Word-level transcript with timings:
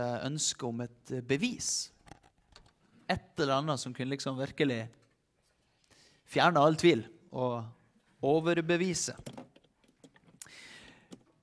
ønske 0.00 0.66
om 0.66 0.82
et 0.84 1.12
eh, 1.12 1.24
bevis. 1.24 1.90
Et 3.10 3.40
eller 3.40 3.60
annet 3.60 3.80
som 3.80 3.94
kunne 3.94 4.14
liksom 4.14 4.38
virkelig 4.40 4.86
fjerne 6.30 6.60
all 6.60 6.76
tvil 6.80 7.04
og 7.34 7.64
overbevise. 8.24 9.16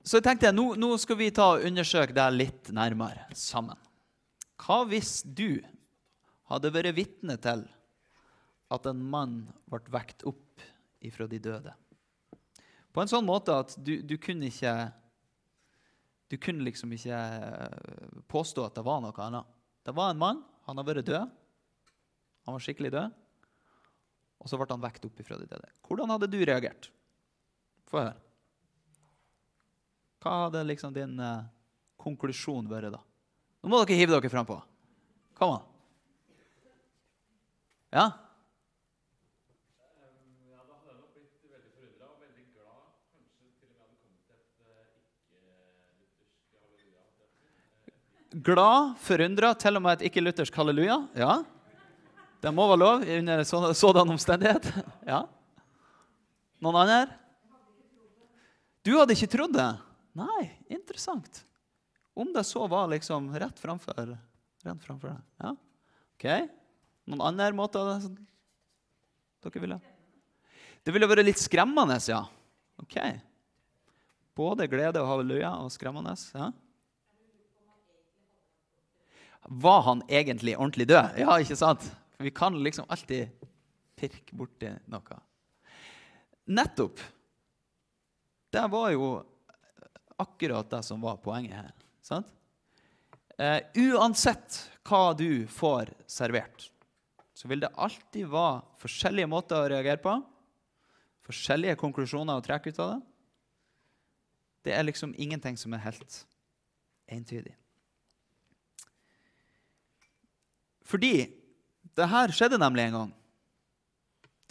Så 0.02 0.18
jeg 0.18 0.26
tenkte 0.26 0.50
nå, 0.50 0.72
nå 0.74 0.96
skal 0.98 1.18
vi 1.20 1.30
ta 1.30 1.52
og 1.54 1.66
undersøke 1.68 2.14
det 2.16 2.24
litt 2.34 2.72
nærmere 2.74 3.28
sammen. 3.38 3.78
Hva 4.58 4.82
hvis 4.90 5.20
du 5.22 5.62
hadde 6.50 6.72
vært 6.74 6.96
vitne 6.96 7.38
til 7.42 7.62
at 8.72 8.88
en 8.90 9.04
mann 9.12 9.44
ble 9.70 9.80
vekt 9.94 10.26
opp 10.26 10.64
ifra 11.02 11.28
de 11.30 11.38
døde? 11.42 11.74
På 12.92 13.00
en 13.00 13.08
sånn 13.08 13.24
måte 13.24 13.54
at 13.56 13.76
du, 13.78 14.00
du 14.02 14.18
kunne 14.20 14.50
ikke 14.50 14.74
Du 16.32 16.38
kunne 16.40 16.64
liksom 16.64 16.94
ikke 16.96 17.12
eh, 17.12 18.20
påstå 18.32 18.64
at 18.64 18.78
det 18.78 18.86
var 18.86 19.02
noe 19.04 19.12
annet. 19.20 19.48
Det 19.84 19.92
var 19.92 20.14
en 20.14 20.20
mann. 20.22 20.38
Han 20.64 20.78
har 20.80 20.86
vært 20.88 21.04
død. 21.04 21.28
Han 22.48 22.56
var 22.56 22.62
skikkelig 22.64 22.92
død. 22.94 23.18
Og 24.40 24.48
så 24.48 24.56
ble 24.56 24.70
han 24.70 24.80
vekt 24.80 25.04
opp 25.04 25.20
ifra 25.20 25.36
de 25.36 25.44
døde. 25.50 25.68
Hvordan 25.84 26.14
hadde 26.14 26.30
du 26.32 26.38
reagert? 26.40 26.88
Få 27.90 28.00
høre. 28.00 28.14
Hva 30.22 30.32
hadde 30.46 30.64
liksom 30.70 30.94
din 30.96 31.20
uh, 31.20 31.44
konklusjon 32.00 32.70
vært 32.70 32.94
da? 32.94 33.02
Nå 33.60 33.68
må 33.68 33.82
dere 33.82 33.98
hive 34.00 34.16
dere 34.16 34.32
frampå. 34.32 34.56
Kom 35.36 35.58
an. 35.58 35.68
Ja? 37.92 38.06
Glad, 48.32 48.94
forundra, 49.04 49.52
til 49.60 49.76
og 49.76 49.82
med 49.84 49.98
et 49.98 50.06
ikke-luthersk 50.08 50.56
halleluja. 50.56 50.96
Ja. 51.18 51.42
Det 52.42 52.52
må 52.54 52.64
være 52.70 52.80
lov 52.80 53.04
under 53.18 53.42
så, 53.44 53.60
sådan 53.76 54.14
omstendighet. 54.14 54.68
Ja. 55.12 55.24
Noen 56.62 56.78
andre? 56.78 57.00
Du 58.86 58.94
hadde 58.96 59.14
ikke 59.16 59.28
trodd 59.34 59.52
det? 59.56 59.68
Nei, 60.18 60.44
interessant. 60.72 61.42
Om 62.14 62.32
det 62.34 62.44
så 62.46 62.64
var 62.70 62.90
liksom 62.92 63.28
rett 63.34 63.58
framfor, 63.58 64.14
rett 64.64 64.84
framfor 64.86 65.12
deg. 65.12 65.22
Ja. 65.42 65.52
OK. 66.16 66.26
Noen 67.10 67.24
andre 67.26 67.50
måter 67.56 68.06
dere 69.42 69.62
ville? 69.64 69.80
Det 70.82 70.94
ville 70.94 71.08
vært 71.10 71.26
litt 71.26 71.42
skremmende, 71.42 71.98
ja. 72.08 72.22
OK. 72.82 72.98
Både 74.38 74.70
glede 74.70 75.02
og 75.02 75.10
halleluja 75.10 75.52
og 75.62 75.72
skremmende. 75.74 76.16
ja. 76.32 76.52
Var 79.42 79.80
han 79.82 80.02
egentlig 80.08 80.56
ordentlig 80.58 80.88
død? 80.88 81.18
Ja, 81.18 81.38
ikke 81.40 81.56
sant? 81.58 81.84
Vi 82.22 82.30
kan 82.30 82.56
liksom 82.62 82.86
alltid 82.88 83.30
pirke 83.98 84.36
borti 84.38 84.70
noe. 84.90 85.18
Nettopp. 86.52 87.00
Det 88.52 88.64
var 88.70 88.90
jo 88.94 89.08
akkurat 90.22 90.70
det 90.70 90.82
som 90.86 91.00
var 91.02 91.18
poenget 91.22 91.56
her. 91.56 91.72
Sant? 92.04 92.28
Uh, 93.40 93.58
uansett 93.88 94.58
hva 94.86 95.14
du 95.16 95.46
får 95.50 95.90
servert, 96.10 96.68
så 97.34 97.48
vil 97.50 97.62
det 97.62 97.72
alltid 97.80 98.28
være 98.30 98.60
forskjellige 98.82 99.30
måter 99.30 99.58
å 99.58 99.70
reagere 99.72 100.02
på. 100.02 100.18
Forskjellige 101.26 101.78
konklusjoner 101.80 102.38
å 102.38 102.44
trekke 102.44 102.70
ut 102.70 102.82
av 102.82 102.92
det. 102.92 103.00
Det 104.62 104.76
er 104.76 104.86
liksom 104.86 105.14
ingenting 105.18 105.56
som 105.58 105.74
er 105.74 105.82
helt 105.86 106.20
entydig. 107.10 107.54
Fordi 110.92 111.14
det 111.96 112.08
her 112.12 112.32
skjedde 112.36 112.60
nemlig 112.60 112.86
en 112.86 112.98
gang. 112.98 113.10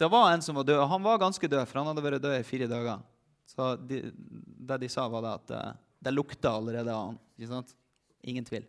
Det 0.02 0.08
var 0.10 0.32
en 0.32 0.42
som 0.42 0.58
var 0.58 0.66
død. 0.66 0.80
og 0.82 0.90
Han 0.90 1.04
var 1.06 1.22
ganske 1.22 1.48
død, 1.48 1.62
for 1.68 1.78
han 1.78 1.90
hadde 1.92 2.04
vært 2.04 2.24
død 2.24 2.36
i 2.40 2.46
fire 2.46 2.68
dager. 2.70 3.02
Så 3.46 3.74
de, 3.86 4.02
det 4.10 4.80
de 4.82 4.90
sa, 4.90 5.06
var 5.12 5.22
det 5.22 5.32
at 5.38 5.48
det, 5.52 5.62
det 6.08 6.14
lukta 6.14 6.56
allerede 6.58 6.90
av 6.90 7.12
han. 7.12 7.18
Ikke 7.38 7.50
sant? 7.52 7.74
Ingen 8.26 8.46
tvil. 8.48 8.66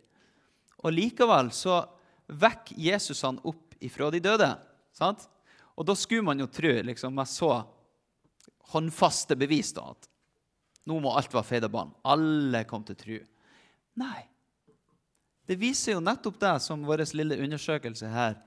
Og 0.84 0.94
likevel 0.94 1.50
så 1.54 1.82
vekk 2.30 2.74
Jesus 2.78 3.22
han 3.26 3.40
opp 3.42 3.74
ifra 3.84 4.10
de 4.14 4.20
døde. 4.22 4.50
Sant? 4.94 5.26
Og 5.74 5.86
da 5.88 5.96
skulle 5.98 6.26
man 6.26 6.38
jo 6.38 6.50
tro, 6.50 6.70
liksom, 6.86 7.14
med 7.16 7.30
så 7.30 7.56
håndfaste 8.74 9.36
bevis, 9.38 9.72
da, 9.76 9.90
at 9.90 10.08
nå 10.88 10.98
må 11.02 11.14
alt 11.16 11.32
være 11.34 11.48
feid 11.48 11.66
av 11.66 11.72
banen. 11.72 11.96
Alle 12.06 12.62
kom 12.68 12.84
til 12.86 12.98
tro. 13.00 13.18
Nei. 14.00 14.22
Det 15.46 15.56
viser 15.60 15.96
jo 15.96 16.02
nettopp 16.04 16.40
det 16.40 16.54
som 16.64 16.84
vår 16.88 17.04
lille 17.16 17.36
undersøkelse 17.44 18.08
her 18.08 18.38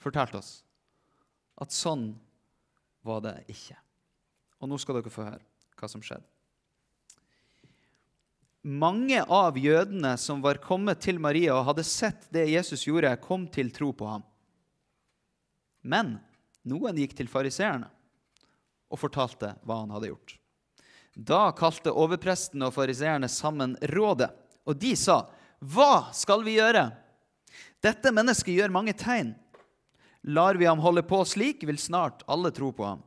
fortalte 0.00 0.40
oss. 0.40 0.52
At 1.60 1.74
sånn 1.76 2.14
var 3.04 3.20
det 3.24 3.36
ikke. 3.52 3.76
Og 4.60 4.70
nå 4.70 4.78
skal 4.80 5.00
dere 5.00 5.12
få 5.12 5.26
høre 5.26 5.44
hva 5.80 5.88
som 5.88 6.04
skjedde. 6.04 6.26
Mange 8.60 9.22
av 9.24 9.56
jødene 9.56 10.16
som 10.20 10.42
var 10.44 10.60
kommet 10.60 11.00
til 11.00 11.20
Maria 11.20 11.54
og 11.56 11.64
hadde 11.70 11.84
sett 11.88 12.26
det 12.32 12.44
Jesus 12.50 12.84
gjorde, 12.84 13.14
kom 13.24 13.46
til 13.48 13.70
tro 13.72 13.88
på 13.96 14.08
ham. 14.08 14.24
Men 15.80 16.18
noen 16.68 16.98
gikk 17.00 17.14
til 17.16 17.30
fariseerne 17.32 17.88
og 18.92 19.00
fortalte 19.00 19.54
hva 19.64 19.78
han 19.80 19.94
hadde 19.94 20.10
gjort. 20.10 20.34
Da 21.16 21.50
kalte 21.56 21.92
overpresten 21.96 22.60
og 22.66 22.74
fariseerne 22.76 23.28
sammen 23.32 23.76
rådet, 23.92 24.28
og 24.68 24.76
de 24.80 24.92
sa:" 24.96 25.22
Hva 25.60 26.08
skal 26.16 26.44
vi 26.44 26.56
gjøre? 26.56 26.88
Dette 27.84 28.12
mennesket 28.12 28.56
gjør 28.56 28.72
mange 28.72 28.94
tegn. 28.96 29.34
Lar 30.22 30.56
vi 30.60 30.68
ham 30.68 30.80
holde 30.80 31.02
på 31.04 31.20
slik, 31.24 31.64
vil 31.68 31.78
snart 31.80 32.24
alle 32.28 32.50
tro 32.52 32.72
på 32.72 32.84
ham. 32.84 33.04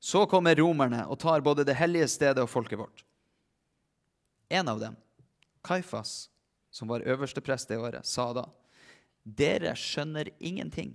Så 0.00 0.24
kommer 0.30 0.56
romerne 0.56 1.04
og 1.10 1.18
tar 1.20 1.42
både 1.44 1.66
det 1.66 1.76
hellige 1.78 2.08
stedet 2.08 2.42
og 2.42 2.50
folket 2.50 2.80
vårt. 2.80 3.04
En 4.50 4.70
av 4.70 4.80
dem, 4.80 4.96
Kaifas, 5.62 6.30
som 6.70 6.88
var 6.90 7.04
øversteprest 7.06 7.68
det 7.68 7.78
året, 7.78 8.06
sa 8.06 8.32
da.: 8.34 8.46
Dere 9.22 9.74
skjønner 9.76 10.30
ingenting. 10.38 10.94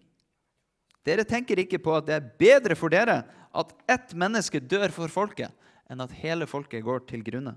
Dere 1.05 1.23
tenker 1.23 1.59
ikke 1.61 1.79
på 1.79 1.93
at 1.95 2.07
det 2.07 2.15
er 2.17 2.31
bedre 2.39 2.75
for 2.75 2.89
dere 2.89 3.21
at 3.55 3.75
ett 3.87 4.15
menneske 4.17 4.59
dør 4.59 4.89
for 4.91 5.11
folket, 5.11 5.53
enn 5.87 6.01
at 6.01 6.15
hele 6.17 6.47
folket 6.49 6.83
går 6.83 7.05
til 7.07 7.23
grunne. 7.23 7.53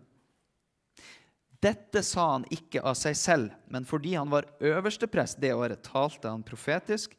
Dette 1.58 2.04
sa 2.06 2.28
han 2.36 2.44
ikke 2.54 2.84
av 2.86 2.94
seg 2.98 3.16
selv, 3.18 3.54
men 3.66 3.86
fordi 3.88 4.14
han 4.14 4.30
var 4.30 4.46
øversteprest 4.62 5.40
det 5.42 5.50
året, 5.56 5.82
talte 5.82 6.30
han 6.30 6.44
profetisk 6.46 7.16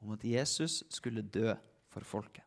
om 0.00 0.14
at 0.14 0.24
Jesus 0.24 0.80
skulle 0.92 1.22
dø 1.22 1.52
for 1.92 2.06
folket. 2.08 2.44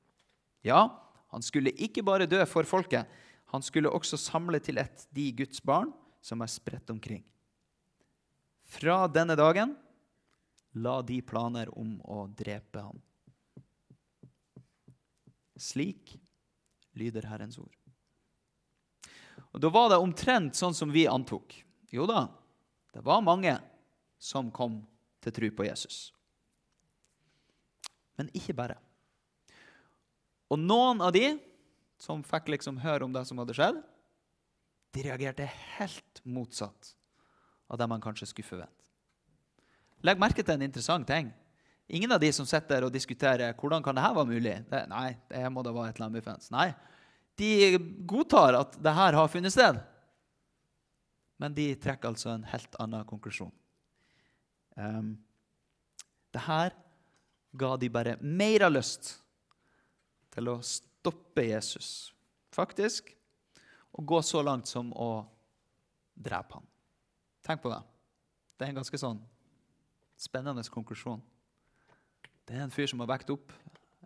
Ja, 0.65 0.87
han 1.29 1.45
skulle 1.45 1.75
ikke 1.77 2.03
bare 2.05 2.25
dø 2.25 2.41
for 2.49 2.65
folket, 2.65 3.05
han 3.53 3.61
skulle 3.61 3.93
også 3.93 4.17
samle 4.17 4.59
til 4.59 4.81
ett 4.81 5.05
de 5.13 5.29
Guds 5.37 5.61
barn 5.63 5.93
som 6.25 6.41
er 6.41 6.49
spredt 6.49 6.89
omkring. 6.89 7.21
Fra 8.65 9.05
denne 9.05 9.37
dagen 9.37 9.75
la 10.81 10.97
de 11.05 11.21
planer 11.21 11.69
om 11.77 11.99
å 12.01 12.25
drepe 12.33 12.81
ham. 12.81 12.97
Slik 15.55 16.17
lyder 16.97 17.29
Herrens 17.29 17.61
ord. 17.61 17.84
Og 19.55 19.61
Da 19.63 19.71
var 19.71 19.87
det 19.89 20.01
omtrent 20.03 20.57
sånn 20.57 20.75
som 20.75 20.91
vi 20.91 21.05
antok. 21.07 21.53
Jo 21.87 22.03
da, 22.09 22.27
det 22.91 23.03
var 23.05 23.23
mange 23.23 23.55
som 24.19 24.51
kom 24.51 24.81
til 25.23 25.31
tro 25.31 25.49
på 25.55 25.67
Jesus. 25.67 26.09
Men 28.19 28.27
ikke 28.35 28.55
bare. 28.55 28.75
Og 30.51 30.59
noen 30.59 30.99
av 31.03 31.13
de 31.15 31.37
som 31.99 32.23
fikk 32.23 32.51
liksom 32.51 32.81
høre 32.83 33.07
om 33.07 33.13
det 33.15 33.23
som 33.27 33.39
hadde 33.39 33.55
skjedd, 33.55 33.79
de 34.95 35.03
reagerte 35.07 35.47
helt 35.77 36.21
motsatt 36.23 36.91
av 37.71 37.79
det 37.79 37.87
man 37.91 38.03
kanskje 38.03 38.27
skulle 38.29 38.47
forvente. 38.47 38.83
Legg 40.05 40.19
merke 40.21 40.43
til 40.43 40.55
en 40.55 40.67
interessant 40.67 41.07
ting. 41.07 41.31
Ingen 41.87 42.11
av 42.11 42.19
de 42.21 42.29
som 42.35 42.47
sitter 42.47 42.85
og 42.85 42.93
diskuterer 42.93 43.55
hvordan 43.57 43.83
kan 43.85 43.95
dette 43.97 44.11
være 44.17 44.29
mulig. 44.29 44.55
Det, 44.69 44.83
nei, 44.91 45.15
det 45.31 45.47
må 45.53 45.63
da 45.65 45.73
være 45.73 45.95
et 45.95 46.01
lammefans. 46.01 46.51
Nei, 46.53 46.69
de 47.35 47.77
godtar 48.07 48.57
at 48.61 48.77
det 48.81 48.93
her 48.95 49.17
har 49.17 49.31
funnet 49.31 49.53
sted. 49.53 49.79
Men 51.41 51.55
de 51.55 51.67
trekker 51.75 52.11
altså 52.11 52.31
en 52.31 52.47
helt 52.47 52.77
annen 52.79 53.03
konklusjon. 53.07 53.51
Um, 54.75 55.15
det 56.31 56.43
her 56.47 56.75
ga 57.55 57.75
de 57.79 57.91
bare 57.91 58.17
mer 58.21 58.67
av 58.67 58.73
lyst 58.75 59.13
til 60.35 60.51
å 60.51 60.57
stoppe 60.63 61.45
Jesus, 61.47 62.11
faktisk, 62.55 63.11
og 63.95 64.07
gå 64.11 64.19
så 64.23 64.41
langt 64.43 64.67
som 64.67 64.91
å 64.91 65.25
drepe 66.15 66.57
ham. 66.57 66.67
Tenk 67.45 67.61
på 67.63 67.71
det. 67.71 67.79
Det 68.55 68.65
er 68.65 68.73
en 68.73 68.81
ganske 68.81 68.99
sånn 68.99 69.21
spennende 70.19 70.63
konklusjon. 70.71 71.23
Det 72.47 72.55
er 72.55 72.65
en 72.65 72.73
fyr 72.73 72.87
som 72.91 73.01
har 73.03 73.11
vekt 73.11 73.31
opp 73.33 73.51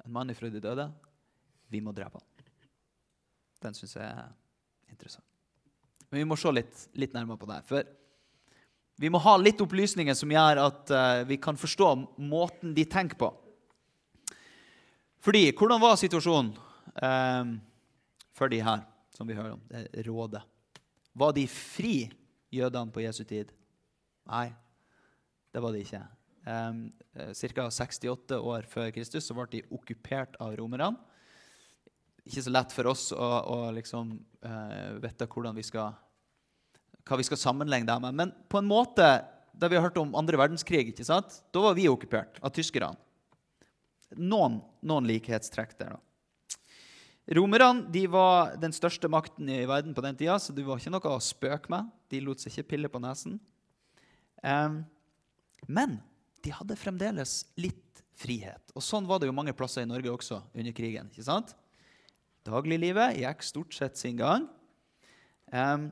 en 0.04 0.14
mann 0.14 0.30
ifra 0.34 0.50
de 0.50 0.62
døde. 0.64 0.90
Vi 1.70 1.82
må 1.82 1.94
drepe 1.94 2.22
ham. 2.22 2.39
Den 3.64 3.76
syns 3.76 3.96
jeg 3.98 4.06
er 4.06 4.30
interessant. 4.92 5.26
Men 6.10 6.24
vi 6.24 6.28
må 6.30 6.38
se 6.40 6.52
litt, 6.54 6.86
litt 6.98 7.14
nærmere 7.14 7.40
på 7.40 7.50
det. 7.50 7.60
For 7.70 7.96
Vi 9.00 9.12
må 9.12 9.22
ha 9.24 9.36
litt 9.40 9.62
opplysninger 9.64 10.16
som 10.18 10.32
gjør 10.34 10.62
at 10.66 10.92
uh, 10.92 11.22
vi 11.30 11.38
kan 11.40 11.60
forstå 11.60 11.92
måten 12.18 12.74
de 12.76 12.86
tenker 12.90 13.20
på. 13.20 13.30
Fordi, 15.24 15.50
hvordan 15.52 15.82
var 15.84 16.00
situasjonen 16.00 16.54
uh, 17.04 17.54
for 18.36 18.52
de 18.52 18.62
her, 18.64 18.84
som 19.16 19.28
vi 19.28 19.38
hører 19.38 19.56
om? 19.56 19.62
Det 19.70 20.04
rådet. 20.08 20.42
Var 21.20 21.36
de 21.36 21.46
fri, 21.52 21.94
jødene 22.52 22.92
på 22.92 23.04
Jesu 23.04 23.24
tid? 23.28 23.52
Nei, 24.30 24.50
det 25.54 25.62
var 25.64 25.76
de 25.76 25.84
ikke. 25.84 26.02
Um, 26.50 26.88
Ca. 27.36 27.70
68 27.70 28.40
år 28.40 28.68
før 28.70 28.92
Kristus 28.96 29.28
så 29.28 29.36
ble 29.36 29.48
de 29.52 29.64
okkupert 29.76 30.38
av 30.42 30.56
romerne. 30.60 30.94
Ikke 32.30 32.44
så 32.46 32.54
lett 32.54 32.74
for 32.76 32.92
oss 32.92 33.08
å, 33.16 33.28
å 33.50 33.58
liksom, 33.74 34.14
uh, 34.46 35.00
vite 35.02 35.26
vi 35.58 35.66
skal, 35.66 35.96
hva 37.10 37.18
vi 37.18 37.26
skal 37.26 37.42
sammenligne 37.42 37.90
det 37.90 38.00
med. 38.04 38.18
Men 38.20 38.34
på 38.50 38.60
en 38.62 38.70
måte, 38.70 39.08
da 39.54 39.68
vi 39.68 39.80
har 39.80 39.88
hørt 39.88 39.98
om 39.98 40.14
andre 40.16 40.38
verdenskrig, 40.38 40.92
ikke 40.92 41.08
sant? 41.08 41.42
da 41.52 41.64
var 41.64 41.74
vi 41.74 41.90
okkupert 41.90 42.38
av 42.46 42.54
tyskerne. 42.54 42.94
Noen, 44.18 44.60
noen 44.86 45.10
likhetstrekk 45.10 45.74
der. 45.82 45.98
da. 45.98 46.04
Romerne 47.38 47.86
de 47.94 48.08
var 48.10 48.56
den 48.58 48.74
største 48.74 49.10
makten 49.10 49.50
i 49.54 49.66
verden 49.70 49.94
på 49.94 50.02
den 50.02 50.18
tida, 50.18 50.40
så 50.42 50.54
det 50.54 50.66
var 50.66 50.80
ikke 50.82 50.94
noe 50.96 51.12
å 51.14 51.22
spøke 51.22 51.70
med. 51.70 51.90
De 52.10 52.22
lot 52.26 52.42
seg 52.42 52.56
ikke 52.56 52.72
pille 52.72 52.90
på 52.90 53.02
nesen. 53.02 53.36
Um, 54.42 54.80
men 55.70 56.00
de 56.46 56.54
hadde 56.56 56.78
fremdeles 56.80 57.44
litt 57.60 58.02
frihet. 58.18 58.74
Og 58.74 58.84
sånn 58.84 59.06
var 59.10 59.22
det 59.22 59.30
jo 59.30 59.36
mange 59.36 59.54
plasser 59.54 59.86
i 59.86 59.90
Norge 59.90 60.14
også 60.14 60.42
under 60.54 60.74
krigen. 60.76 61.12
ikke 61.14 61.28
sant? 61.28 61.54
Dagliglivet 62.48 63.20
gikk 63.20 63.44
stort 63.46 63.76
sett 63.76 64.00
sin 64.00 64.20
gang. 64.20 64.48
Um, 65.52 65.90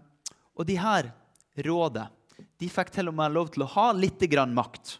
og 0.57 0.67
de 0.69 0.77
her 0.79 1.11
rådet 1.65 2.07
de 2.61 2.69
fikk 2.69 2.91
til 2.93 3.09
og 3.09 3.15
med 3.17 3.33
lov 3.33 3.49
til 3.53 3.65
å 3.65 3.71
ha 3.73 3.87
litt 3.97 4.21
grann 4.29 4.53
makt. 4.55 4.97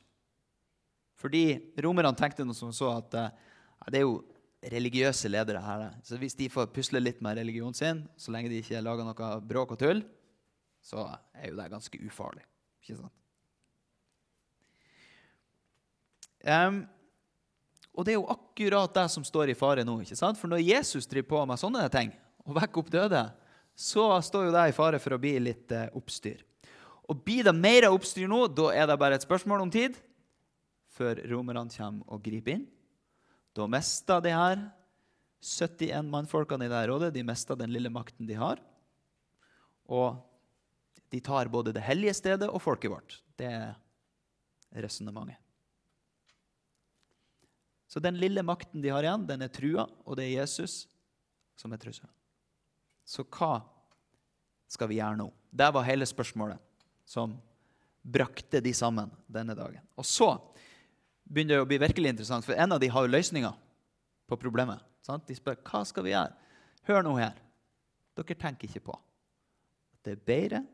Fordi 1.18 1.58
romerne 1.82 2.14
tenkte 2.18 2.46
noe 2.46 2.58
som 2.58 2.74
så 2.74 2.92
at 3.00 3.16
ja, 3.18 3.90
det 3.90 4.02
er 4.02 4.06
jo 4.06 4.20
religiøse 4.62 5.30
ledere 5.30 5.62
her. 5.62 5.88
Så 6.06 6.18
hvis 6.22 6.38
de 6.38 6.50
får 6.50 6.70
pusle 6.74 7.02
litt 7.02 7.22
med 7.26 7.38
religionen 7.40 7.78
sin, 7.78 8.04
så 8.18 8.34
lenge 8.34 8.52
de 8.52 8.62
ikke 8.62 8.82
lager 8.84 9.08
noe 9.08 9.30
bråk 9.46 9.76
og 9.76 9.82
tull, 9.82 10.04
så 10.82 11.08
er 11.36 11.52
jo 11.52 11.60
det 11.60 11.70
ganske 11.74 12.02
ufarlig. 12.06 12.46
Ikke 12.84 13.00
sant? 13.00 13.14
Um, 16.48 16.84
og 17.98 18.06
det 18.06 18.14
er 18.14 18.20
jo 18.20 18.30
akkurat 18.30 18.94
det 18.94 19.08
som 19.10 19.26
står 19.26 19.52
i 19.52 19.58
fare 19.58 19.84
nå. 19.86 19.96
ikke 20.04 20.20
sant? 20.20 20.38
For 20.38 20.52
når 20.52 20.62
Jesus 20.62 21.10
driver 21.10 21.32
på 21.32 21.44
med 21.50 21.58
sånne 21.58 21.88
ting 21.94 22.12
og 22.46 22.54
vekker 22.60 22.84
opp 22.84 22.92
døde, 22.94 23.24
så 23.78 24.06
står 24.22 24.48
jo 24.48 24.54
det 24.54 24.68
i 24.70 24.76
fare 24.78 25.00
for 25.02 25.16
å 25.16 25.22
bli 25.22 25.34
litt 25.42 25.74
eh, 25.74 25.90
oppstyr. 25.98 26.44
Og 27.10 27.24
blir 27.26 27.48
det 27.48 27.56
mer 27.58 27.88
oppstyr 27.90 28.30
nå, 28.30 28.44
da 28.54 28.70
er 28.76 28.86
det 28.90 29.00
bare 29.02 29.18
et 29.18 29.26
spørsmål 29.26 29.66
om 29.66 29.74
tid 29.74 29.98
før 30.94 31.24
romerne 31.30 31.74
kommer 31.74 32.06
og 32.14 32.22
griper 32.26 32.58
inn. 32.58 32.68
Da 33.58 33.66
mister 33.70 34.22
de 34.22 34.34
her 34.36 34.62
71 35.42 36.10
mannfolkene 36.14 36.68
i 36.68 36.72
det 36.72 36.84
rådet 36.90 37.12
de 37.16 37.26
mister 37.26 37.58
den 37.58 37.74
lille 37.74 37.90
makten 37.94 38.30
de 38.30 38.38
har. 38.38 38.62
Og 39.90 40.22
de 41.10 41.24
tar 41.24 41.50
både 41.50 41.74
det 41.74 41.86
hellige 41.86 42.18
stedet 42.20 42.50
og 42.50 42.62
folket 42.62 42.94
vårt. 42.94 43.20
Det 43.40 43.50
er 43.50 43.76
resonnementet. 44.86 45.47
Så 47.98 48.02
den 48.02 48.20
lille 48.22 48.44
makten 48.46 48.78
de 48.82 48.92
har 48.94 49.02
igjen, 49.02 49.24
den 49.26 49.42
er 49.42 49.50
trua, 49.50 49.88
og 50.06 50.20
det 50.20 50.28
er 50.28 50.44
Jesus 50.44 50.84
som 51.58 51.72
er 51.74 51.80
trusselen. 51.82 52.12
Så 53.02 53.24
hva 53.26 53.64
skal 54.70 54.92
vi 54.92 55.00
gjøre 55.00 55.18
nå? 55.18 55.26
Det 55.50 55.70
var 55.74 55.88
hele 55.88 56.06
spørsmålet 56.06 56.62
som 57.10 57.34
brakte 58.06 58.62
de 58.62 58.76
sammen 58.78 59.10
denne 59.26 59.56
dagen. 59.58 59.82
Og 59.98 60.06
så 60.06 60.30
begynner 61.26 61.58
det 61.58 61.66
å 61.66 61.72
bli 61.74 61.82
virkelig 61.88 62.14
interessant, 62.14 62.46
for 62.46 62.54
en 62.54 62.78
av 62.78 62.84
de 62.86 62.92
har 62.94 63.08
jo 63.08 63.14
løsninger 63.16 63.58
på 64.30 64.42
problemet. 64.46 64.86
Sant? 65.02 65.26
De 65.26 65.42
spør 65.42 65.58
hva 65.66 65.82
skal 65.90 66.06
vi 66.06 66.14
gjøre. 66.14 66.38
Hør 66.86 67.02
nå 67.10 67.18
her. 67.18 67.34
Dere 68.14 68.40
tenker 68.46 68.70
ikke 68.70 68.86
på 68.92 69.02
at 69.02 70.06
det 70.06 70.20
er 70.20 70.26
bedre 70.36 70.66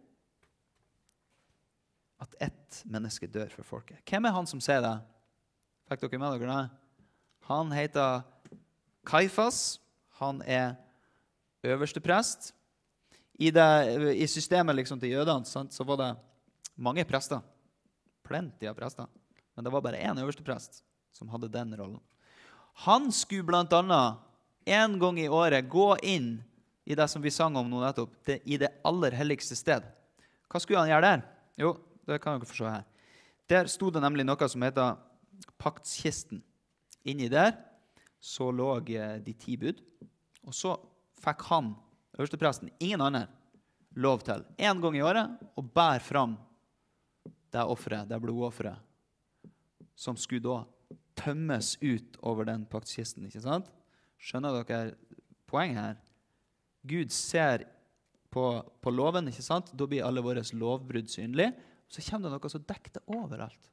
at 2.28 2.36
ett 2.52 2.84
menneske 2.84 3.32
dør 3.32 3.56
for 3.56 3.76
folket. 3.78 4.04
Hvem 4.04 4.28
er 4.28 4.40
han 4.42 4.56
som 4.58 4.60
sier 4.60 4.84
det? 4.84 4.98
Fikk 5.88 6.10
dere 6.10 6.26
med 6.28 6.42
dere 6.42 6.56
det? 6.66 6.80
Han 7.50 7.72
heter 7.72 8.22
Kaifas. 9.06 9.80
Han 10.20 10.42
er 10.42 10.76
øverste 11.64 12.00
prest. 12.00 12.54
I, 13.34 13.52
det, 13.52 14.16
i 14.16 14.28
systemet 14.28 14.76
liksom 14.76 15.00
til 15.02 15.16
jødene 15.16 15.46
så 15.46 15.84
var 15.84 16.00
det 16.00 16.12
mange 16.76 17.04
prester. 17.06 17.42
Plenty 18.24 18.70
av 18.70 18.78
prester. 18.78 19.10
Men 19.56 19.66
det 19.66 19.74
var 19.74 19.82
bare 19.82 20.02
én 20.02 20.20
øverste 20.22 20.46
prest 20.46 20.84
som 21.14 21.30
hadde 21.30 21.52
den 21.52 21.76
rollen. 21.78 22.00
Han 22.86 23.12
skulle 23.12 23.44
bl.a. 23.44 24.18
en 24.66 25.00
gang 25.00 25.20
i 25.20 25.28
året 25.30 25.70
gå 25.70 25.98
inn 26.02 26.38
i 26.86 26.96
det 26.96 27.08
som 27.08 27.22
vi 27.22 27.32
sang 27.32 27.56
om 27.56 27.70
nå 27.70 27.82
nettopp, 27.84 28.16
det, 28.26 28.40
i 28.46 28.58
det 28.58 28.72
aller 28.84 29.14
helligste 29.16 29.56
sted. 29.56 29.84
Hva 30.50 30.60
skulle 30.60 30.82
han 30.82 30.90
gjøre 30.90 31.06
der? 31.06 31.22
Jo, 31.60 31.76
det 32.08 32.20
kan 32.24 32.40
dere 32.40 32.50
få 32.50 32.58
se 32.58 32.72
her. 32.72 32.88
Der 33.50 33.70
sto 33.72 33.92
det 33.94 34.02
nemlig 34.04 34.26
noe 34.26 34.50
som 34.50 34.64
heter 34.66 34.98
paktskisten. 35.62 36.42
Inni 37.10 37.30
der 37.32 37.56
så 38.24 38.50
lå 38.56 38.78
eh, 38.88 39.18
de 39.24 39.34
ti 39.36 39.58
bud. 39.60 39.82
Og 40.48 40.56
så 40.56 40.76
fikk 41.24 41.44
han, 41.50 41.74
øverstepresten, 42.18 42.72
ingen 42.80 43.04
andre, 43.04 43.28
lov 43.96 44.24
til 44.26 44.42
én 44.58 44.80
gang 44.82 44.96
i 44.98 45.04
året 45.06 45.44
å 45.60 45.62
bære 45.62 46.02
fram 46.02 46.38
det 47.54 47.66
offeret, 47.70 48.10
det 48.10 48.18
blodofferet, 48.22 48.80
som 49.94 50.18
skulle 50.18 50.42
da 50.42 50.64
tømmes 51.20 51.76
ut 51.84 52.18
over 52.26 52.48
den 52.50 52.66
paktkisten. 52.70 53.28
ikke 53.28 53.44
sant? 53.44 53.70
Skjønner 54.18 54.64
dere 54.64 54.96
poenget 55.50 55.80
her? 55.80 56.00
Gud 56.84 57.14
ser 57.14 57.68
på, 58.34 58.48
på 58.82 58.92
loven, 58.92 59.30
ikke 59.30 59.46
sant? 59.46 59.70
Da 59.78 59.88
blir 59.88 60.06
alle 60.08 60.24
våre 60.26 60.42
lovbrudd 60.58 61.12
synlige. 61.12 61.54
Så 61.88 62.02
kommer 62.08 62.32
det 62.32 62.40
noe 62.40 62.52
som 62.52 62.66
dekker 62.66 62.98
det 62.98 63.06
overalt. 63.14 63.70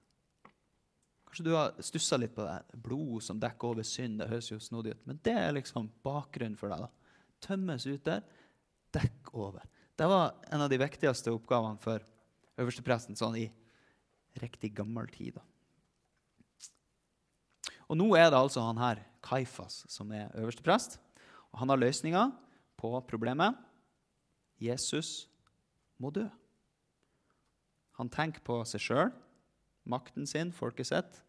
Kanskje 1.30 1.44
du 1.46 1.52
har 1.54 1.76
stussa 1.78 2.16
litt 2.18 2.32
på 2.34 2.42
det. 2.42 2.56
Blod 2.82 3.22
som 3.22 3.38
dekker 3.38 3.70
over 3.70 3.86
synd. 3.86 4.18
Det 4.18 4.26
høres 4.32 4.48
jo 4.50 4.56
snodig 4.58 4.96
ut. 4.96 5.04
Men 5.06 5.20
det 5.22 5.34
er 5.38 5.52
liksom 5.54 5.86
bakgrunnen 6.02 6.58
for 6.58 6.72
deg. 6.72 6.82
da. 6.82 6.88
Tømmes 7.46 7.86
ut 7.86 8.02
der, 8.08 8.24
dekk 8.90 9.30
over. 9.38 9.62
Det 9.94 10.08
var 10.10 10.34
en 10.50 10.64
av 10.64 10.72
de 10.72 10.80
viktigste 10.82 11.30
oppgavene 11.30 11.78
for 11.78 12.02
øverstepresten 12.58 13.14
sånn 13.14 13.38
i 13.38 13.46
riktig 14.42 14.72
gammel 14.74 15.06
tid. 15.14 15.38
da. 15.38 15.46
Og 17.86 18.02
nå 18.02 18.10
er 18.18 18.26
det 18.26 18.42
altså 18.42 18.66
han 18.66 18.82
her, 18.82 19.06
Kaifas, 19.22 19.84
som 19.86 20.10
er 20.10 20.34
øversteprest. 20.34 20.98
Og 21.54 21.62
han 21.62 21.70
har 21.70 21.78
løsninga 21.78 22.26
på 22.80 22.90
problemet. 23.06 23.54
Jesus 24.58 25.28
må 25.94 26.10
dø. 26.10 26.26
Han 28.02 28.10
tenker 28.10 28.42
på 28.42 28.64
seg 28.66 28.82
sjøl 28.82 29.10
makten 29.88 30.26
sin, 30.28 30.52
folket 30.52 30.90
sitt. 30.90 31.22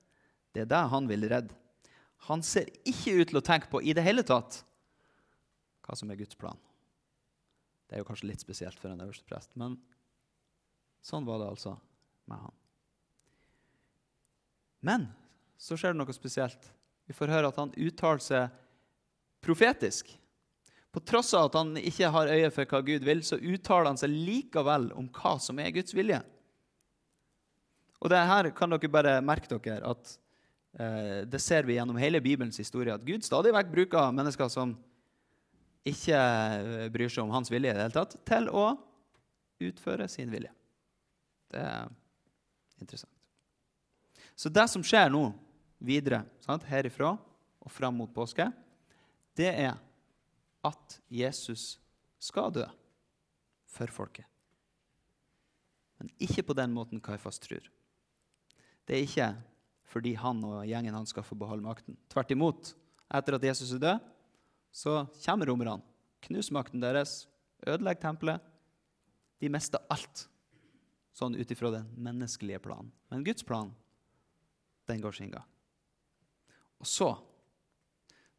Det 0.51 0.65
er 0.65 0.71
det 0.71 0.81
han 0.91 1.07
vil 1.09 1.27
redde. 1.31 1.55
Han 2.27 2.43
ser 2.45 2.69
ikke 2.85 3.15
ut 3.21 3.31
til 3.31 3.39
å 3.39 3.45
tenke 3.45 3.71
på 3.71 3.81
i 3.81 3.95
det 3.97 4.03
hele 4.05 4.23
tatt 4.27 4.61
hva 5.81 5.95
som 5.97 6.11
er 6.13 6.19
Guds 6.19 6.37
plan. 6.37 6.59
Det 7.89 7.97
er 7.97 8.03
jo 8.03 8.07
kanskje 8.07 8.29
litt 8.29 8.43
spesielt 8.43 8.77
for 8.79 8.91
en 8.91 9.01
øverste 9.03 9.25
prest, 9.27 9.49
men 9.59 9.79
sånn 11.03 11.25
var 11.27 11.41
det 11.41 11.49
altså 11.49 11.73
med 12.29 12.39
han. 12.39 12.53
Men 14.85 15.07
så 15.61 15.77
skjer 15.77 15.93
det 15.93 16.01
noe 16.01 16.15
spesielt. 16.15 16.69
Vi 17.09 17.15
får 17.17 17.33
høre 17.33 17.49
at 17.51 17.59
han 17.59 17.73
uttaler 17.75 18.21
seg 18.23 18.53
profetisk. 19.43 20.13
På 20.91 21.01
tross 21.03 21.33
av 21.37 21.49
at 21.49 21.57
han 21.59 21.75
ikke 21.79 22.09
har 22.13 22.31
øye 22.31 22.51
for 22.53 22.69
hva 22.69 22.81
Gud 22.85 23.05
vil, 23.07 23.21
så 23.25 23.39
uttaler 23.39 23.91
han 23.91 23.99
seg 23.99 24.13
likevel 24.13 24.89
om 24.97 25.09
hva 25.15 25.37
som 25.41 25.59
er 25.61 25.73
Guds 25.75 25.95
vilje. 25.97 26.21
Og 28.01 28.09
det 28.09 28.21
her 28.25 28.49
kan 28.57 28.73
dere 28.73 28.91
bare 28.91 29.17
merke 29.23 29.49
dere 29.51 29.93
at 29.93 30.13
eh, 30.79 31.21
det 31.29 31.41
ser 31.41 31.67
vi 31.67 31.77
gjennom 31.77 31.99
hele 32.01 32.21
Bibelens 32.23 32.57
historie, 32.57 32.93
at 32.93 33.05
Gud 33.05 33.25
stadig 33.25 33.53
vekk 33.53 33.73
bruker 33.73 34.15
mennesker 34.15 34.49
som 34.49 34.73
ikke 35.87 36.17
eh, 36.17 36.87
bryr 36.93 37.11
seg 37.11 37.25
om 37.25 37.33
hans 37.35 37.51
vilje, 37.53 37.69
i 37.69 37.77
det 37.77 37.85
hele 37.85 37.95
tatt, 37.95 38.17
til 38.25 38.49
å 38.49 38.71
utføre 39.61 40.07
sin 40.09 40.31
vilje. 40.33 40.51
Det 41.51 41.61
er 41.61 41.89
interessant. 42.81 43.13
Så 44.35 44.49
det 44.49 44.65
som 44.71 44.83
skjer 44.85 45.11
nå 45.13 45.27
videre, 45.81 46.23
sant, 46.41 46.65
herifra 46.69 47.13
og 47.61 47.73
fram 47.73 47.99
mot 48.01 48.09
påske, 48.13 48.47
det 49.37 49.51
er 49.51 49.75
at 50.65 50.97
Jesus 51.09 51.75
skal 52.21 52.49
dø 52.53 52.65
for 53.69 53.93
folket. 53.93 54.25
Men 56.01 56.09
ikke 56.21 56.45
på 56.45 56.57
den 56.57 56.73
måten 56.73 57.01
Kaifas 57.03 57.37
tror. 57.41 57.61
Det 58.91 58.97
er 58.97 59.05
ikke 59.07 59.25
fordi 59.87 60.11
han 60.19 60.41
og 60.43 60.65
gjengen 60.67 60.95
hans 60.97 61.13
skal 61.13 61.23
få 61.23 61.35
beholde 61.39 61.63
makten. 61.63 61.95
Tvert 62.11 62.31
imot. 62.35 62.73
Etter 63.07 63.37
at 63.37 63.45
Jesus 63.47 63.69
er 63.71 63.79
død, 63.79 64.09
så 64.71 65.05
kommer 65.23 65.47
romerne. 65.47 65.79
Knuser 66.27 66.57
makten 66.57 66.83
deres, 66.83 67.21
ødelegger 67.63 68.01
tempelet. 68.03 68.43
De 69.39 69.47
mister 69.47 69.79
alt. 69.87 70.27
sånn 71.15 71.35
ut 71.35 71.51
ifra 71.51 71.71
den 71.71 71.87
menneskelige 71.99 72.59
planen. 72.63 72.91
Men 73.11 73.23
Guds 73.23 73.43
plan, 73.43 73.71
den 74.87 75.01
går 75.03 75.15
sin 75.15 75.31
gang. 75.31 75.47
Og 76.79 76.87
så, 76.87 77.09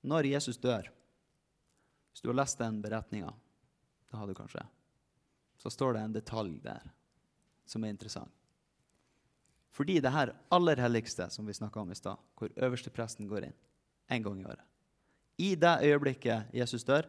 når 0.00 0.32
Jesus 0.32 0.58
dør 0.58 0.88
Hvis 2.12 2.20
du 2.20 2.28
har 2.28 2.36
lest 2.36 2.58
den 2.60 2.82
beretninga, 2.84 3.32
det 4.10 4.16
har 4.20 4.28
du 4.28 4.34
kanskje, 4.36 4.66
så 5.56 5.70
står 5.72 5.94
det 5.94 6.00
en 6.04 6.16
detalj 6.16 6.58
der 6.60 6.90
som 7.64 7.84
er 7.84 7.92
interessant. 7.94 8.41
Fordi 9.72 10.00
det 10.04 10.12
her 10.12 10.34
aller 10.52 10.80
helligste 10.84 11.28
som 11.32 11.46
vi 11.48 11.56
snakka 11.56 11.80
om 11.80 11.92
i 11.92 11.96
stad, 11.96 12.20
hvor 12.36 12.52
øverstepresten 12.56 13.28
går 13.28 13.48
inn 13.48 13.58
en 14.12 14.24
gang 14.24 14.40
i 14.40 14.44
året 14.44 14.64
I 15.40 15.54
det 15.56 15.78
øyeblikket 15.88 16.52
Jesus 16.54 16.84
dør, 16.84 17.08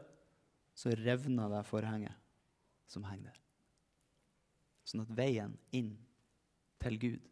så 0.74 0.89
revner 0.89 1.50
det 1.51 1.65
forhenget 1.65 2.15
som 2.88 3.03
henger 3.03 3.29
der. 3.29 3.39
Sånn 4.88 5.03
at 5.03 5.12
veien 5.15 5.53
inn 5.75 5.93
til 6.84 6.98
Gud 7.00 7.27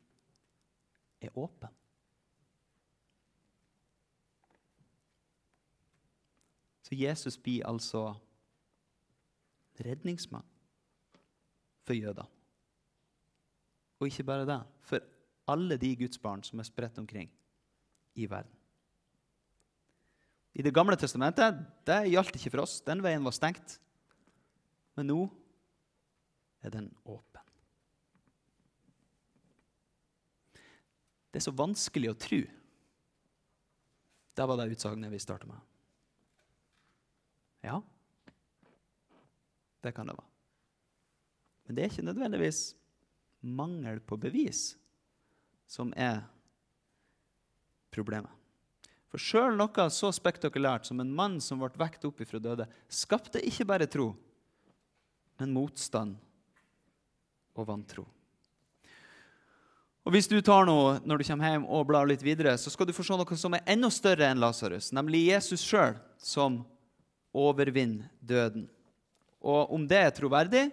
er 1.21 1.31
åpen. 1.35 1.71
Så 6.85 6.95
Jesus 6.99 7.37
blir 7.39 7.65
altså 7.67 8.11
redningsmann 9.79 10.47
for 11.87 11.95
jøder. 11.95 12.27
Og 13.99 14.09
ikke 14.09 14.25
bare 14.27 14.45
det, 14.49 14.59
for 14.83 14.99
alle 15.49 15.77
de 15.77 15.95
Guds 15.99 16.19
barn 16.21 16.43
som 16.45 16.59
er 16.61 16.67
spredt 16.67 16.99
omkring 17.01 17.29
i 18.15 18.27
verden. 18.29 18.51
I 20.53 20.61
Det 20.61 20.73
gamle 20.75 20.97
testamentet 20.99 21.61
det 21.87 22.11
gjaldt 22.11 22.35
ikke 22.35 22.51
for 22.51 22.65
oss. 22.65 22.81
Den 22.83 23.01
veien 23.03 23.23
var 23.23 23.35
stengt. 23.35 23.77
Men 24.99 25.07
nå 25.07 25.19
er 26.61 26.73
den 26.73 26.89
åpen. 27.05 27.45
Det 31.31 31.39
er 31.39 31.45
så 31.47 31.55
vanskelig 31.55 32.11
å 32.11 32.17
tro. 32.19 32.41
Det 34.35 34.47
var 34.47 34.59
det 34.59 34.73
utsagnet 34.75 35.13
vi 35.13 35.21
starta 35.23 35.47
med. 35.47 35.59
Ja, 37.63 37.77
det 39.81 39.93
kan 39.95 40.09
det 40.09 40.17
være. 40.17 40.27
Men 41.65 41.77
det 41.77 41.83
er 41.83 41.93
ikke 41.93 42.05
nødvendigvis 42.09 42.61
mangel 43.41 44.01
på 44.03 44.17
bevis 44.19 44.73
som 45.71 45.93
er 45.95 46.19
problemet. 47.95 48.31
For 49.11 49.19
sjøl 49.19 49.57
noe 49.59 49.87
så 49.91 50.11
spektakulært 50.15 50.87
som 50.87 51.01
en 51.03 51.11
mann 51.11 51.39
som 51.43 51.59
ble 51.59 51.71
vekt 51.79 52.05
opp 52.07 52.21
ifra 52.23 52.39
døde, 52.39 52.67
skapte 52.87 53.43
ikke 53.43 53.67
bare 53.67 53.87
tro, 53.91 54.13
men 55.39 55.55
motstand 55.55 56.15
og 57.55 57.67
vantro. 57.67 58.05
Og 60.01 60.15
Hvis 60.15 60.29
du 60.31 60.39
tar 60.41 60.65
noe 60.65 60.95
når 61.05 61.21
du 61.21 61.27
kommer 61.27 61.51
hjem 61.51 61.65
og 61.69 61.85
blar 61.91 62.07
litt 62.09 62.23
videre, 62.25 62.55
så 62.57 62.71
skal 62.73 62.87
du 62.89 62.95
få 62.95 63.03
se 63.05 63.17
noe 63.19 63.37
som 63.37 63.53
er 63.53 63.67
enda 63.69 63.91
større 63.93 64.31
enn 64.31 64.41
Lasarus, 64.41 64.89
nemlig 64.95 65.27
Jesus 65.27 65.61
sjøl, 65.61 65.99
som 66.17 66.63
overvinner 67.31 68.09
døden. 68.19 68.65
Og 69.41 69.75
om 69.75 69.85
det 69.87 69.99
er 69.99 70.15
troverdig? 70.15 70.69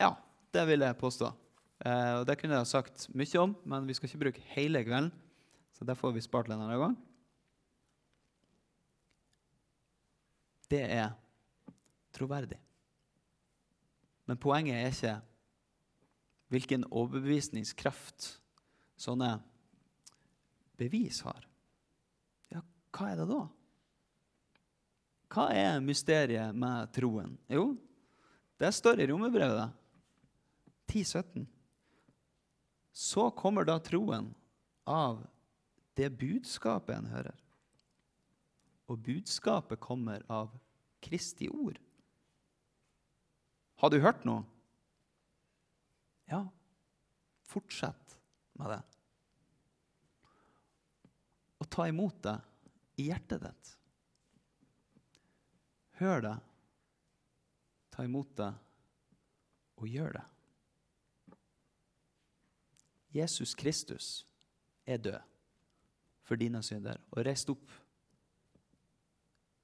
Ja, 0.00 0.12
det 0.52 0.66
vil 0.68 0.84
jeg 0.84 0.98
påstå. 1.00 1.32
Eh, 1.80 2.14
og 2.20 2.26
Det 2.28 2.36
kunne 2.40 2.58
jeg 2.58 2.68
sagt 2.68 3.06
mye 3.16 3.40
om, 3.40 3.54
men 3.64 3.86
vi 3.88 3.96
skal 3.96 4.10
ikke 4.10 4.24
bruke 4.24 4.48
hele 4.52 4.82
kvelden. 4.84 5.12
Så 5.72 5.86
det 5.88 5.96
får 5.96 6.12
vi 6.12 6.24
spart 6.24 6.50
en 6.50 6.60
annen 6.60 6.80
gang. 6.80 6.96
Det 10.70 10.82
er 10.84 11.14
troverdig. 12.14 12.58
Men 14.28 14.38
poenget 14.38 14.76
er 14.76 14.92
ikke 14.92 15.14
hvilken 16.50 16.84
overbevisningskraft 16.90 18.26
sånne 19.00 19.30
bevis 20.78 21.22
har. 21.24 21.46
Ja, 22.52 22.60
hva 22.94 23.08
er 23.10 23.22
det 23.22 23.26
da? 23.30 23.40
Hva 25.30 25.46
er 25.54 25.82
mysteriet 25.82 26.54
med 26.58 26.90
troen? 26.94 27.36
Jo, 27.50 27.72
det 28.60 28.72
står 28.74 29.00
i 29.00 29.08
Romerbrevet 29.10 29.72
10-17 30.90 31.46
så 32.92 33.30
kommer 33.30 33.64
da 33.64 33.78
troen 33.82 34.32
av 34.84 35.22
det 35.98 36.10
budskapet 36.18 36.96
en 36.96 37.10
hører. 37.10 37.36
Og 38.90 38.98
budskapet 39.06 39.80
kommer 39.80 40.24
av 40.28 40.52
Kristi 41.00 41.48
ord. 41.48 41.78
Har 43.80 43.92
du 43.92 44.00
hørt 44.02 44.24
noe? 44.28 44.44
Ja, 46.30 46.42
fortsett 47.48 48.16
med 48.58 48.74
det. 48.74 48.80
Og 51.60 51.68
ta 51.70 51.86
imot 51.88 52.18
det 52.24 52.36
i 53.00 53.08
hjertet 53.08 53.44
ditt. 53.44 53.70
Hør 56.00 56.22
det, 56.24 56.36
ta 57.92 58.04
imot 58.06 58.30
det, 58.38 58.52
og 59.80 59.88
gjør 59.88 60.14
det. 60.16 60.26
Jesus 63.14 63.54
Kristus 63.58 64.26
er 64.86 65.00
død 65.02 65.18
for 66.26 66.38
dine 66.38 66.62
synder 66.62 67.00
og 67.10 67.24
reist 67.26 67.50
opp 67.50 67.72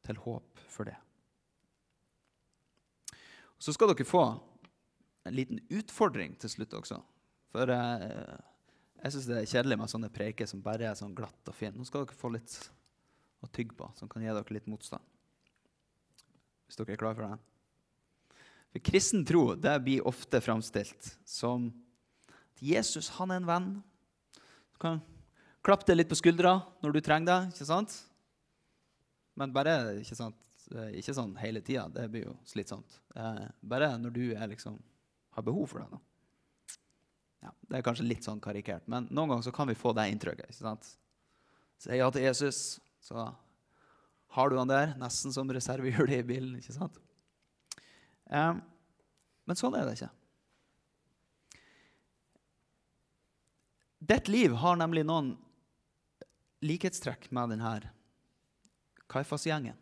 til 0.06 0.18
håp 0.22 0.62
for 0.70 0.88
det. 0.88 0.96
Så 3.58 3.72
skal 3.74 3.90
dere 3.92 4.06
få 4.06 4.24
en 5.26 5.34
liten 5.34 5.62
utfordring 5.72 6.36
til 6.38 6.52
slutt 6.52 6.74
også. 6.78 6.98
For 7.54 7.70
eh, 7.72 8.36
jeg 9.02 9.14
syns 9.14 9.28
det 9.30 9.38
er 9.40 9.50
kjedelig 9.50 9.78
med 9.80 9.92
sånne 9.92 10.12
preiker 10.12 10.48
som 10.50 10.62
bare 10.64 10.90
er 10.90 10.98
sånn 10.98 11.14
glatt 11.16 11.50
og 11.50 11.56
fin. 11.56 11.74
Nå 11.74 11.86
skal 11.86 12.04
dere 12.04 12.18
få 12.18 12.30
litt 12.34 12.56
å 13.44 13.50
tygge 13.50 13.76
på, 13.78 13.88
som 13.98 14.10
kan 14.10 14.24
gi 14.24 14.30
dere 14.32 14.56
litt 14.56 14.68
motstand. 14.70 15.02
Hvis 16.66 16.78
dere 16.78 16.96
er 16.96 17.00
klare 17.00 17.18
for 17.18 17.26
det. 17.26 17.38
For 18.74 18.86
kristen 18.90 19.24
tro 19.26 19.48
det 19.54 19.76
blir 19.86 20.06
ofte 20.08 20.42
framstilt 20.42 21.14
som 21.24 21.70
Jesus 22.62 23.10
han 23.18 23.32
er 23.32 23.42
en 23.42 23.48
venn. 23.48 23.68
Du 24.72 24.80
kan 24.82 25.00
klappe 25.66 25.88
deg 25.88 26.00
litt 26.00 26.10
på 26.10 26.18
skuldra 26.18 26.58
når 26.84 26.96
du 26.96 27.00
trenger 27.04 27.28
det. 27.30 27.54
ikke 27.54 27.68
sant? 27.68 27.94
Men 29.36 29.52
bare 29.52 29.76
ikke, 30.00 30.16
sant? 30.16 30.38
Eh, 30.72 30.98
ikke 31.00 31.14
sånn 31.16 31.34
hele 31.40 31.62
tida. 31.64 31.86
Det 31.92 32.06
blir 32.12 32.28
jo 32.28 32.36
slitsomt. 32.48 33.00
Eh, 33.16 33.46
bare 33.60 33.92
når 34.00 34.14
du 34.14 34.22
liksom, 34.52 34.78
har 35.36 35.46
behov 35.46 35.68
for 35.72 35.84
det. 35.84 35.88
Da. 35.92 36.76
Ja, 37.46 37.52
det 37.68 37.78
er 37.78 37.86
kanskje 37.86 38.08
litt 38.08 38.26
sånn 38.26 38.40
karikert, 38.42 38.86
men 38.90 39.06
noen 39.12 39.30
ganger 39.30 39.44
så 39.46 39.52
kan 39.54 39.68
vi 39.68 39.76
få 39.78 39.92
det 39.94 40.08
inntrykket. 40.10 40.48
ikke 40.50 40.64
sant? 40.64 40.88
Si 41.78 41.98
ja 41.98 42.08
til 42.10 42.24
Jesus, 42.24 42.80
så 43.04 43.28
har 44.36 44.50
du 44.50 44.56
han 44.58 44.70
der, 44.70 44.94
nesten 45.00 45.34
som 45.34 45.50
reservehjulet 45.52 46.22
i 46.22 46.26
bilen. 46.26 46.56
ikke 46.58 46.74
sant? 46.74 46.96
Eh, 48.32 48.54
men 49.46 49.58
sånn 49.60 49.76
er 49.78 49.86
det 49.86 49.98
ikke. 49.98 50.10
Ditt 54.06 54.28
liv 54.28 54.52
har 54.52 54.76
nemlig 54.78 55.02
noen 55.06 55.32
likhetstrekk 56.62 57.26
med 57.34 57.54
denne 57.54 57.72
Kaifas-gjengen. 59.10 59.74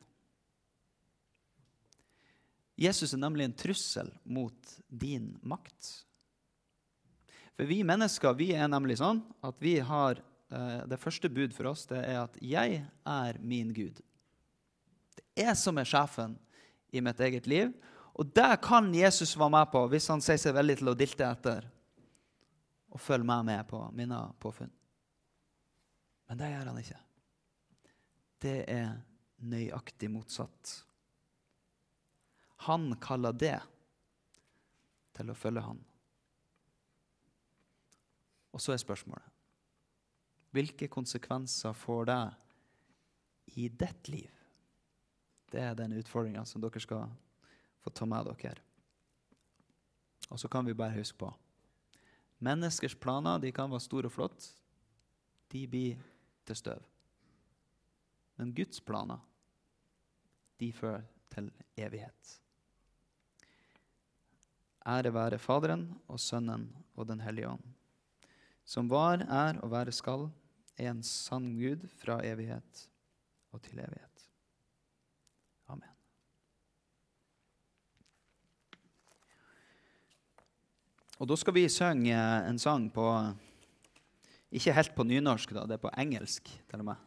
Jesus 2.81 3.13
er 3.15 3.21
nemlig 3.21 3.47
en 3.47 3.57
trussel 3.57 4.09
mot 4.25 4.73
din 4.89 5.35
makt. 5.45 5.91
For 7.55 7.69
vi 7.69 7.83
mennesker 7.87 8.35
vi 8.39 8.49
er 8.57 8.71
nemlig 8.71 8.97
sånn 8.99 9.21
at 9.47 9.61
vi 9.63 9.77
har 9.79 10.19
eh, 10.19 10.81
Det 10.91 10.99
første 10.99 11.31
bud 11.31 11.55
for 11.55 11.71
oss 11.71 11.85
det 11.87 12.01
er 12.01 12.25
at 12.25 12.35
'jeg 12.41 12.83
er 13.07 13.39
min 13.39 13.75
Gud'. 13.75 14.01
Det 15.15 15.25
er 15.37 15.55
som 15.55 15.79
er 15.79 15.85
sjefen 15.85 16.39
i 16.93 17.01
mitt 17.01 17.21
eget 17.21 17.47
liv. 17.47 17.73
Og 18.15 18.27
det 18.35 18.61
kan 18.63 18.95
Jesus 18.95 19.37
være 19.37 19.51
med 19.51 19.71
på 19.71 19.87
hvis 19.89 20.09
han 20.09 20.21
sier 20.21 20.39
seg 20.39 20.55
veldig 20.55 20.79
til 20.79 20.89
å 20.89 20.99
dilte 20.99 21.25
etter 21.25 21.74
og 22.95 23.03
følge 23.03 23.27
meg 23.27 23.45
med 23.49 23.67
på 23.69 23.81
mine 23.97 24.21
påfunn. 24.41 24.73
Men 26.29 26.41
det 26.41 26.51
gjør 26.53 26.71
han 26.71 26.81
ikke. 26.81 27.01
Det 28.45 28.59
er 28.71 28.95
nøyaktig 29.45 30.11
motsatt. 30.13 30.75
Han 32.69 32.95
kaller 33.03 33.35
det 33.37 33.59
til 35.15 35.31
å 35.31 35.37
følge 35.37 35.65
han. 35.65 35.81
Og 38.55 38.63
så 38.63 38.75
er 38.75 38.83
spørsmålet 38.83 39.31
hvilke 40.55 40.87
konsekvenser 40.87 41.75
får 41.75 42.05
det 42.07 42.21
i 43.59 43.65
ditt 43.75 44.09
liv? 44.09 44.31
Det 45.51 45.59
er 45.59 45.75
den 45.75 45.97
utfordringa 45.99 46.45
som 46.47 46.63
dere 46.63 46.83
skal 46.83 47.11
få 47.83 47.91
ta 47.91 48.07
med 48.07 48.31
dere. 48.31 48.63
Og 50.31 50.39
så 50.39 50.47
kan 50.49 50.63
vi 50.67 50.77
bare 50.79 50.95
huske 50.95 51.19
på 51.19 51.33
Menneskers 52.45 52.97
planer 53.01 53.41
de 53.41 53.53
kan 53.55 53.71
være 53.73 53.85
store 53.85 54.11
og 54.11 54.15
flotte. 54.15 54.51
De 55.53 55.65
blir 55.71 56.01
til 56.45 56.59
støv. 56.59 56.83
Men 58.37 58.53
Guds 58.55 58.81
planer, 58.85 59.21
de 60.61 60.73
fører 60.75 61.05
til 61.33 61.51
evighet. 61.79 62.39
Ære 64.85 65.15
være 65.15 65.39
Faderen 65.41 65.87
og 66.13 66.21
Sønnen 66.21 66.67
og 66.95 67.09
Den 67.09 67.23
hellige 67.25 67.49
ånd, 67.49 67.63
som 68.65 68.89
var, 68.91 69.23
er 69.25 69.61
og 69.65 69.71
være 69.73 69.93
skal, 69.93 70.29
en 70.81 71.03
sann 71.03 71.55
Gud 71.57 71.87
fra 72.01 72.19
evighet 72.27 72.89
og 73.53 73.63
til 73.63 73.79
evighet. 73.79 74.14
Og 81.23 81.29
da 81.31 81.37
skal 81.39 81.55
vi 81.55 81.69
synge 81.71 82.19
en 82.49 82.59
sang 82.59 82.89
på 82.93 83.07
Ikke 84.55 84.75
helt 84.75 84.95
på 84.95 85.03
nynorsk, 85.03 85.51
da, 85.51 85.65
det 85.67 85.75
er 85.79 85.83
på 85.83 85.91
engelsk 85.99 86.47
til 86.47 86.79
og 86.79 86.85
med. 86.87 86.95